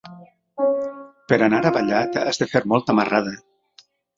[1.33, 3.39] Per anar a Vallat has de fer molta marrada.